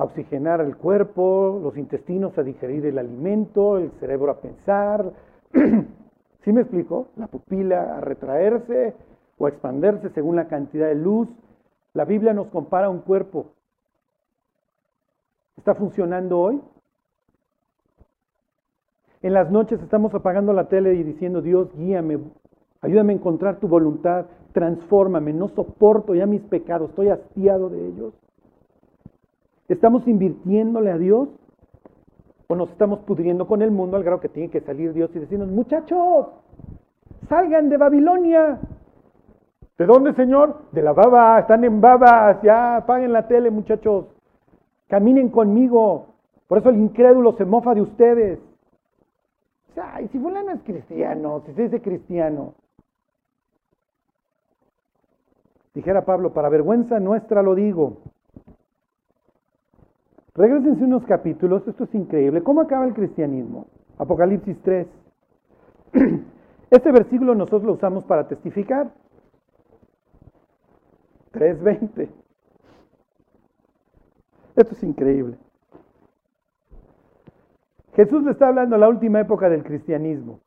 [0.00, 5.12] a oxigenar el cuerpo, los intestinos a digerir el alimento, el cerebro a pensar.
[6.42, 7.08] ¿Sí me explico?
[7.16, 8.94] La pupila a retraerse
[9.36, 11.28] o a expandirse según la cantidad de luz.
[11.92, 13.52] La Biblia nos compara un cuerpo.
[15.58, 16.62] ¿Está funcionando hoy?
[19.20, 22.20] En las noches estamos apagando la tele y diciendo, Dios, guíame,
[22.80, 28.14] ayúdame a encontrar tu voluntad, transfórmame, no soporto ya mis pecados, estoy hastiado de ellos.
[29.70, 31.28] ¿Estamos invirtiéndole a Dios?
[32.48, 35.20] ¿O nos estamos pudriendo con el mundo al grado que tiene que salir Dios y
[35.20, 36.26] decirnos, muchachos,
[37.28, 38.58] salgan de Babilonia?
[39.78, 40.62] ¿De dónde, Señor?
[40.72, 44.06] De la baba, están en babas, ya apaguen la tele, muchachos.
[44.88, 46.06] Caminen conmigo.
[46.48, 48.40] Por eso el incrédulo se mofa de ustedes.
[49.80, 52.54] Ay, si fulano es cristiano, si se dice cristiano.
[55.74, 57.98] Dijera Pablo, para vergüenza nuestra lo digo.
[60.40, 62.42] Regresense unos capítulos, esto es increíble.
[62.42, 63.66] ¿Cómo acaba el cristianismo?
[63.98, 64.86] Apocalipsis 3.
[66.70, 68.90] Este versículo nosotros lo usamos para testificar.
[71.32, 72.08] 3.20.
[74.56, 75.36] Esto es increíble.
[77.92, 80.40] Jesús le está hablando a la última época del cristianismo.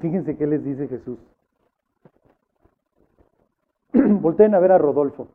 [0.00, 1.33] Fíjense qué les dice Jesús.
[4.20, 5.28] Volteen a ver a Rodolfo.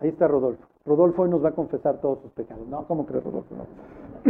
[0.00, 0.66] Ahí está Rodolfo.
[0.84, 2.66] Rodolfo hoy nos va a confesar todos sus pecados.
[2.66, 3.54] No, ¿cómo crees Rodolfo?
[3.54, 3.64] No.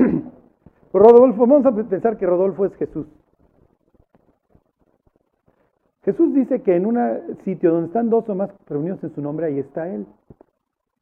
[0.92, 3.06] Rodolfo, vamos a pensar que Rodolfo es Jesús.
[6.02, 6.98] Jesús dice que en un
[7.44, 10.06] sitio donde están dos o más reunidos en su nombre, ahí está Él.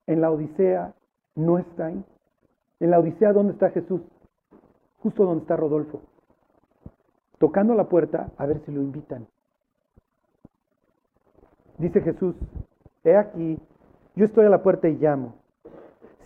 [0.07, 0.95] En la Odisea
[1.35, 2.05] no está ahí.
[2.81, 4.01] En la Odisea, ¿dónde está Jesús?
[5.03, 6.01] Justo donde está Rodolfo.
[7.39, 9.27] Tocando la puerta a ver si lo invitan.
[11.79, 12.35] Dice Jesús,
[13.05, 13.59] he aquí,
[14.15, 15.35] yo estoy a la puerta y llamo.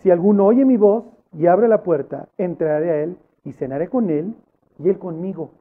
[0.01, 4.09] Si alguno oye mi voz y abre la puerta, entraré a él y cenaré con
[4.09, 4.35] él
[4.79, 5.51] y él conmigo.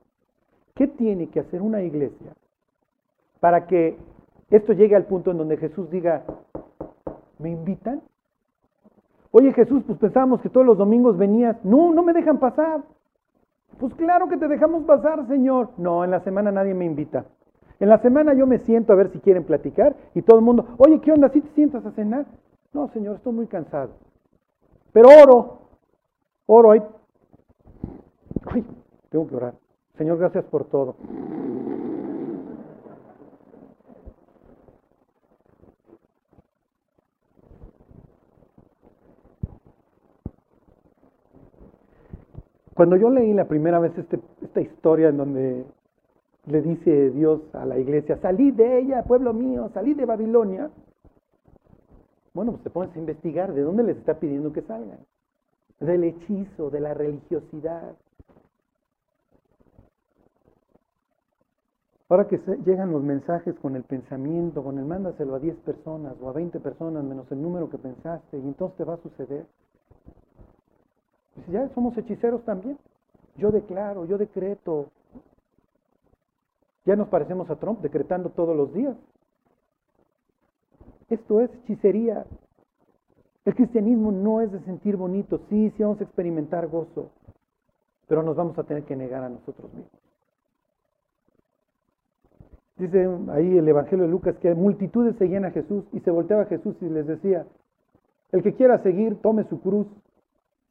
[0.75, 2.33] ¿Qué tiene que hacer una iglesia
[3.41, 3.99] para que
[4.51, 6.23] esto llegue al punto en donde Jesús diga,
[7.39, 8.03] ¿me invitan?
[9.33, 11.57] Oye Jesús, pues pensábamos que todos los domingos venías.
[11.65, 12.83] No, no me dejan pasar.
[13.79, 15.71] Pues claro que te dejamos pasar, Señor.
[15.79, 17.25] No, en la semana nadie me invita.
[17.81, 20.67] En la semana yo me siento a ver si quieren platicar y todo el mundo,
[20.77, 21.31] oye, ¿qué onda?
[21.31, 22.27] ¿Sí te sientas a cenar?
[22.75, 23.93] No, Señor, estoy muy cansado.
[24.93, 25.61] Pero oro,
[26.45, 26.83] oro ahí.
[28.47, 28.67] Ay,
[29.09, 29.55] tengo que orar.
[29.97, 30.95] Señor, gracias por todo.
[42.75, 45.65] Cuando yo leí la primera vez este, esta historia en donde
[46.51, 50.71] le dice Dios a la iglesia, salid de ella, pueblo mío, salid de Babilonia.
[52.35, 54.99] Bueno, pues te pones a investigar de dónde les está pidiendo que salgan.
[55.81, 57.97] Del hechizo, de la religiosidad.
[62.09, 66.29] Ahora que llegan los mensajes con el pensamiento, con el mándaselo a 10 personas o
[66.29, 69.47] a 20 personas menos el número que pensaste, y entonces te va a suceder.
[71.35, 72.77] Pues ya somos hechiceros también.
[73.37, 74.89] Yo declaro, yo decreto,
[76.91, 78.97] ya nos parecemos a Trump decretando todos los días.
[81.09, 82.27] Esto es hechicería.
[83.45, 85.39] El cristianismo no es de sentir bonito.
[85.49, 87.13] Sí, sí vamos a experimentar gozo,
[88.09, 89.93] pero nos vamos a tener que negar a nosotros mismos.
[92.77, 96.47] Dice ahí el Evangelio de Lucas que multitudes seguían a Jesús y se volteaba a
[96.47, 97.47] Jesús y les decía,
[98.33, 99.87] el que quiera seguir, tome su cruz,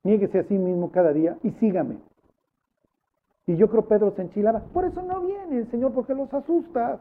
[0.04, 1.96] niéguese a sí mismo cada día y sígame.
[3.50, 4.60] Y yo creo Pedro se enchilaba.
[4.72, 7.00] Por eso no viene, Señor, porque los asustas.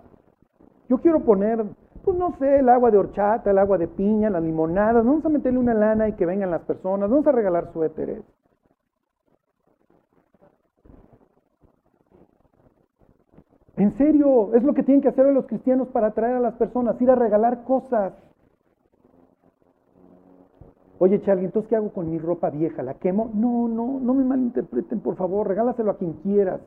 [0.88, 1.62] Yo quiero poner,
[2.02, 5.04] pues no sé, el agua de horchata, el agua de piña, las limonadas.
[5.04, 7.10] Vamos a meterle una lana y que vengan las personas.
[7.10, 8.22] Vamos a regalar suéteres.
[13.76, 16.98] En serio, es lo que tienen que hacer los cristianos para atraer a las personas,
[17.02, 18.14] ir a regalar cosas.
[21.00, 22.82] Oye, Charlie, entonces, ¿qué hago con mi ropa vieja?
[22.82, 23.30] ¿La quemo?
[23.34, 26.60] No, no, no me malinterpreten, por favor, regálaselo a quien quieras.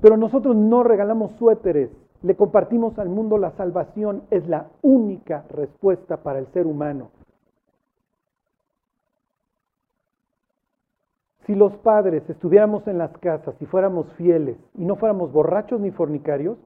[0.00, 1.90] Pero nosotros no regalamos suéteres,
[2.22, 7.10] le compartimos al mundo la salvación, es la única respuesta para el ser humano.
[11.46, 15.90] Si los padres estuviéramos en las casas y fuéramos fieles y no fuéramos borrachos ni
[15.90, 16.58] fornicarios,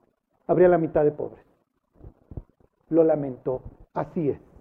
[0.46, 1.44] habría la mitad de pobres.
[2.90, 3.62] Lo lamentó,
[3.94, 4.51] así es.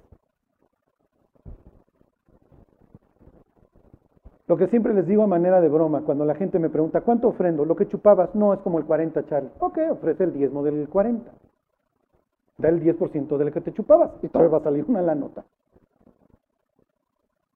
[4.51, 7.29] Lo que siempre les digo a manera de broma, cuando la gente me pregunta, ¿cuánto
[7.29, 7.63] ofrendo?
[7.63, 9.49] Lo que chupabas no es como el 40, Charlie.
[9.59, 11.31] Ok, ofrece el diezmo del 40.
[12.57, 15.15] Da el 10% de lo que te chupabas y todavía va a salir una la
[15.15, 15.45] nota.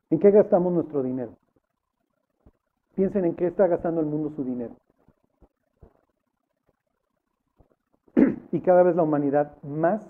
[0.10, 1.34] ¿En qué gastamos nuestro dinero?
[2.96, 4.76] Piensen en qué está gastando el mundo su dinero.
[8.54, 10.02] Y cada vez la humanidad más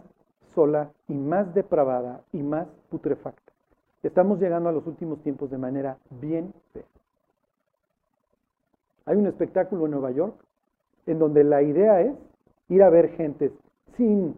[0.54, 3.45] sola y más depravada y más putrefacta.
[4.06, 6.84] Estamos llegando a los últimos tiempos de manera bien fea.
[9.06, 10.36] Hay un espectáculo en Nueva York
[11.08, 12.16] en donde la idea es
[12.70, 13.52] ir a ver gente
[13.98, 14.36] sin,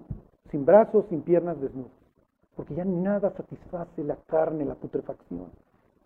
[0.52, 1.92] sin brazos, sin piernas desnudas,
[2.56, 5.48] porque ya nada satisface la carne, la putrefacción.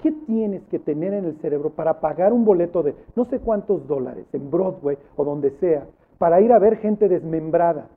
[0.01, 3.87] ¿Qué tienes que tener en el cerebro para pagar un boleto de no sé cuántos
[3.87, 5.85] dólares en Broadway o donde sea
[6.17, 7.89] para ir a ver gente desmembrada?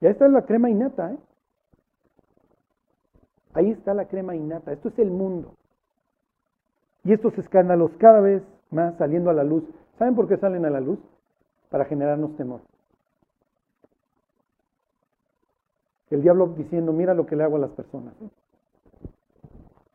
[0.00, 1.18] Ya está la crema innata, ¿eh?
[3.54, 4.72] Ahí está la crema innata.
[4.72, 5.54] Esto es el mundo.
[7.04, 9.64] Y estos escándalos cada vez más saliendo a la luz.
[9.98, 10.98] ¿Saben por qué salen a la luz?
[11.68, 12.60] Para generarnos temor.
[16.10, 18.14] El diablo diciendo, mira lo que le hago a las personas.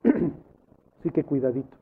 [0.99, 1.77] Así que cuidadito.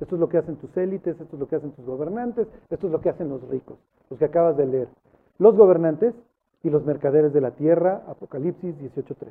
[0.00, 2.86] Esto es lo que hacen tus élites, esto es lo que hacen tus gobernantes, esto
[2.86, 4.88] es lo que hacen los ricos, los que acabas de leer.
[5.38, 6.14] Los gobernantes
[6.62, 9.30] y los mercaderes de la tierra, Apocalipsis 18.3.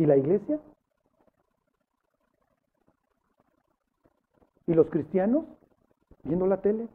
[0.00, 0.58] ¿Y la iglesia?
[4.66, 5.44] ¿Y los cristianos?
[6.22, 6.88] Viendo la tele,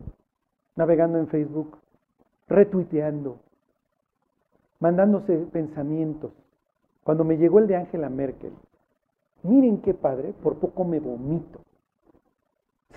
[0.76, 1.78] navegando en Facebook,
[2.48, 3.38] retuiteando,
[4.80, 6.32] mandándose pensamientos.
[7.04, 8.54] Cuando me llegó el de Angela Merkel,
[9.44, 11.60] miren qué padre, por poco me vomito.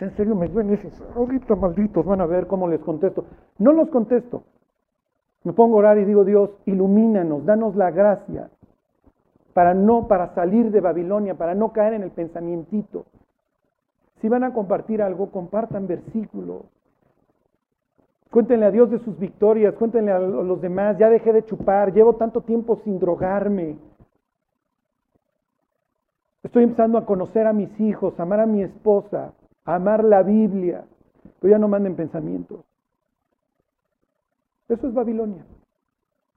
[0.01, 0.75] En serio me ven
[1.17, 3.27] ahorita malditos, van a ver cómo les contesto.
[3.59, 4.45] No los contesto.
[5.45, 8.49] Me pongo a orar y digo, Dios, ilumínanos, danos la gracia
[9.59, 13.07] para no, para salir de Babilonia, para no caer en el pensamientito.
[14.21, 16.63] Si van a compartir algo, compartan versículos.
[18.31, 22.15] Cuéntenle a Dios de sus victorias, cuéntenle a los demás, ya dejé de chupar, llevo
[22.15, 23.77] tanto tiempo sin drogarme.
[26.45, 29.33] Estoy empezando a conocer a mis hijos, amar a mi esposa,
[29.65, 30.85] amar la Biblia.
[31.41, 32.61] Pero ya no manden pensamientos.
[34.69, 35.45] Eso es Babilonia.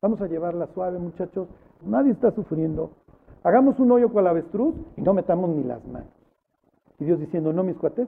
[0.02, 1.48] Vamos a llevarla suave, muchachos.
[1.84, 2.90] Nadie está sufriendo.
[3.44, 6.10] Hagamos un hoyo con la avestruz y no metamos ni las manos.
[7.00, 8.08] Y Dios diciendo, no mis cuates,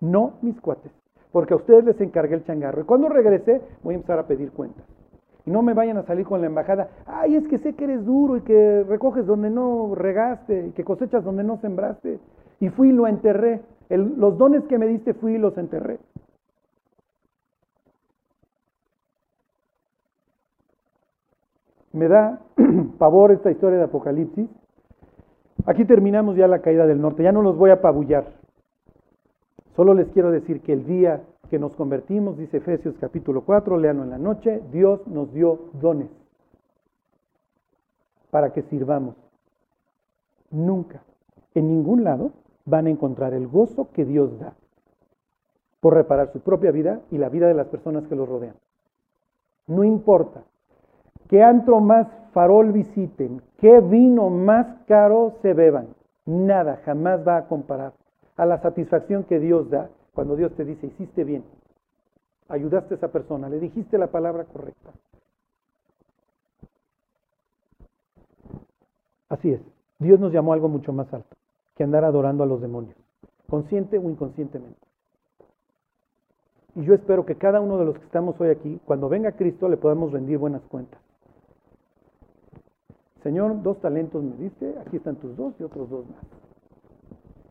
[0.00, 0.90] no mis cuates,
[1.30, 2.80] porque a ustedes les encargué el changarro.
[2.80, 4.84] Y cuando regrese voy a empezar a pedir cuentas.
[5.44, 8.04] Y no me vayan a salir con la embajada, ay, es que sé que eres
[8.04, 12.20] duro y que recoges donde no regaste y que cosechas donde no sembraste.
[12.60, 13.60] Y fui y lo enterré.
[13.90, 15.98] los dones que me diste fui y los enterré.
[21.92, 22.40] Me da
[22.98, 24.48] pavor esta historia de Apocalipsis,
[25.64, 28.26] Aquí terminamos ya la caída del norte, ya no los voy a apabullar.
[29.76, 34.02] Solo les quiero decir que el día que nos convertimos, dice Efesios capítulo 4, leanlo
[34.02, 36.10] en la noche, Dios nos dio dones
[38.30, 39.14] para que sirvamos.
[40.50, 41.02] Nunca,
[41.54, 42.32] en ningún lado,
[42.64, 44.54] van a encontrar el gozo que Dios da
[45.80, 48.54] por reparar su propia vida y la vida de las personas que los rodean.
[49.66, 50.42] No importa
[51.32, 55.88] qué antro más farol visiten, qué vino más caro se beban.
[56.26, 57.94] Nada jamás va a comparar
[58.36, 61.42] a la satisfacción que Dios da cuando Dios te dice, hiciste bien,
[62.50, 64.90] ayudaste a esa persona, le dijiste la palabra correcta.
[69.30, 69.62] Así es,
[70.00, 71.34] Dios nos llamó a algo mucho más alto
[71.76, 72.94] que andar adorando a los demonios,
[73.48, 74.86] consciente o inconscientemente.
[76.74, 79.70] Y yo espero que cada uno de los que estamos hoy aquí, cuando venga Cristo,
[79.70, 81.00] le podamos rendir buenas cuentas.
[83.22, 86.24] Señor, dos talentos me diste, aquí están tus dos y otros dos más.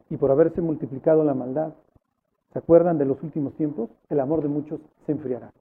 [0.10, 1.72] Y por haberse multiplicado la maldad,
[2.52, 3.90] ¿se acuerdan de los últimos tiempos?
[4.10, 5.52] El amor de muchos se enfriará.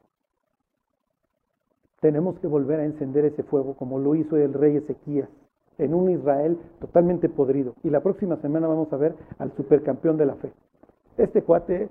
[2.01, 5.29] Tenemos que volver a encender ese fuego como lo hizo el rey Ezequías
[5.79, 7.75] en un Israel totalmente podrido.
[7.85, 10.53] Y la próxima semana vamos a ver al supercampeón de la fe.
[11.19, 11.89] Este cuate,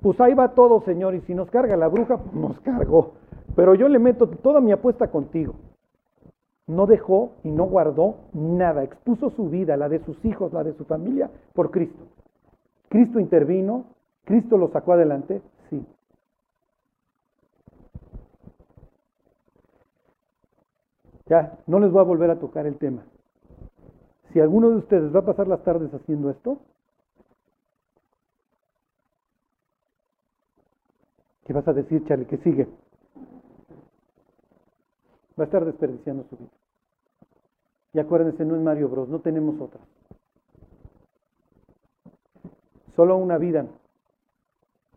[0.00, 3.12] pues ahí va todo, Señor, y si nos carga la bruja, pues nos cargó.
[3.54, 5.54] Pero yo le meto toda mi apuesta contigo
[6.66, 10.74] no dejó y no guardó nada, expuso su vida, la de sus hijos, la de
[10.74, 12.04] su familia, por Cristo.
[12.88, 13.86] Cristo intervino,
[14.24, 15.84] Cristo lo sacó adelante, sí.
[21.26, 23.04] Ya, no les voy a volver a tocar el tema.
[24.32, 26.58] Si alguno de ustedes va a pasar las tardes haciendo esto,
[31.44, 32.26] ¿qué vas a decir, Charlie?
[32.26, 32.68] ¿Qué sigue?
[35.38, 36.50] Va a estar desperdiciando su vida.
[37.94, 39.80] Y acuérdense, no es Mario Bros, no tenemos otra.
[42.96, 43.66] Solo una vida.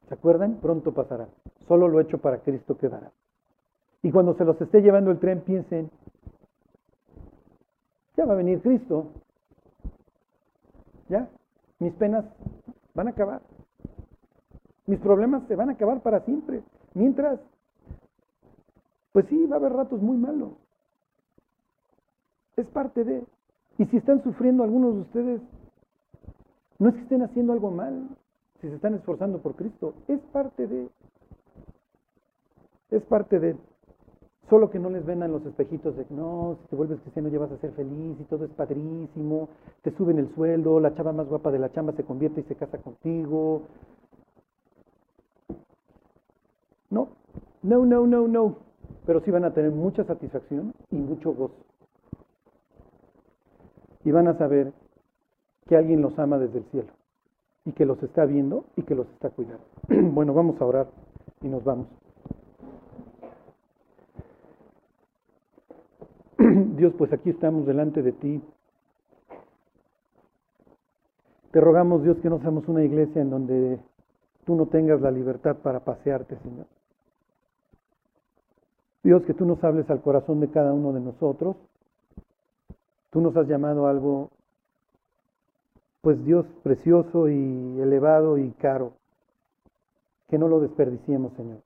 [0.08, 0.56] ¿Se acuerdan?
[0.62, 1.28] Pronto pasará.
[1.68, 3.12] Solo lo hecho para Cristo quedará.
[4.04, 5.90] Y cuando se los esté llevando el tren, piensen,
[8.16, 9.08] ya va a venir Cristo.
[11.10, 11.28] Ya,
[11.80, 12.26] mis penas
[12.94, 13.42] van a acabar.
[14.86, 16.62] Mis problemas se van a acabar para siempre.
[16.94, 17.40] Mientras,
[19.16, 20.50] pues sí, va a haber ratos muy malos.
[22.58, 23.24] Es parte de...
[23.78, 25.42] Y si están sufriendo algunos de ustedes,
[26.80, 28.10] no es que estén haciendo algo mal,
[28.60, 30.90] si se están esforzando por Cristo, es parte de...
[32.92, 33.56] Es parte de...
[34.50, 37.54] Solo que no les vendan los espejitos de, no, si te vuelves cristiano ya vas
[37.54, 39.48] a ser feliz y todo es padrísimo,
[39.82, 42.56] te suben el sueldo, la chava más guapa de la chamba se convierte y se
[42.56, 43.62] casa contigo.
[46.90, 47.08] No,
[47.64, 48.65] no, no, no, no.
[49.06, 51.56] Pero sí van a tener mucha satisfacción y mucho gozo.
[54.04, 54.74] Y van a saber
[55.68, 56.90] que alguien los ama desde el cielo
[57.66, 59.66] y que los está viendo y que los está cuidando.
[59.90, 60.88] bueno, vamos a orar
[61.42, 61.88] y nos vamos.
[66.76, 68.42] Dios, pues aquí estamos delante de ti.
[71.52, 73.80] Te rogamos, Dios, que no seamos una iglesia en donde
[74.46, 76.68] tú no tengas la libertad para pasearte, Señor.
[79.06, 81.56] Dios, que tú nos hables al corazón de cada uno de nosotros.
[83.12, 84.32] Tú nos has llamado algo,
[86.02, 88.94] pues Dios, precioso y elevado y caro.
[90.28, 91.60] Que no lo desperdiciemos, Señor.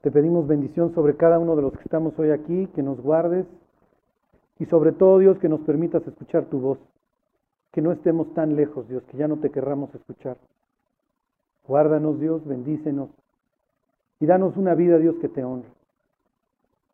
[0.00, 3.44] Te pedimos bendición sobre cada uno de los que estamos hoy aquí, que nos guardes
[4.58, 6.78] y sobre todo, Dios, que nos permitas escuchar tu voz,
[7.72, 10.38] que no estemos tan lejos, Dios, que ya no te querramos escuchar.
[11.68, 13.10] Guárdanos, Dios, bendícenos
[14.20, 15.68] y danos una vida, Dios, que te honre.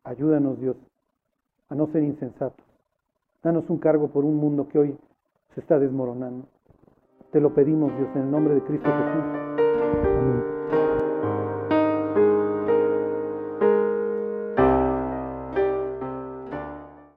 [0.04, 0.76] Ayúdanos, Dios,
[1.68, 2.64] a no ser insensatos.
[3.42, 4.96] Danos un cargo por un mundo que hoy
[5.54, 6.46] se está desmoronando.
[7.30, 9.61] Te lo pedimos, Dios, en el nombre de Cristo Jesús.